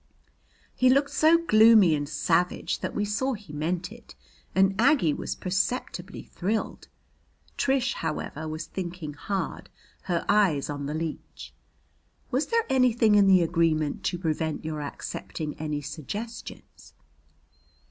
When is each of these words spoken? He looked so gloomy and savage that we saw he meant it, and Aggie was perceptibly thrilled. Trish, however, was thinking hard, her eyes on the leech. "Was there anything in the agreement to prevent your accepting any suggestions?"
He 0.73 0.89
looked 0.89 1.11
so 1.11 1.37
gloomy 1.37 1.93
and 1.93 2.09
savage 2.09 2.79
that 2.79 2.95
we 2.95 3.05
saw 3.05 3.33
he 3.33 3.53
meant 3.53 3.91
it, 3.91 4.15
and 4.55 4.73
Aggie 4.81 5.13
was 5.13 5.35
perceptibly 5.35 6.23
thrilled. 6.23 6.87
Trish, 7.55 7.93
however, 7.93 8.47
was 8.47 8.65
thinking 8.65 9.13
hard, 9.13 9.69
her 10.05 10.25
eyes 10.27 10.71
on 10.71 10.87
the 10.87 10.95
leech. 10.95 11.53
"Was 12.31 12.47
there 12.47 12.65
anything 12.67 13.13
in 13.13 13.27
the 13.27 13.43
agreement 13.43 14.03
to 14.05 14.17
prevent 14.17 14.65
your 14.65 14.81
accepting 14.81 15.53
any 15.59 15.81
suggestions?" 15.83 16.95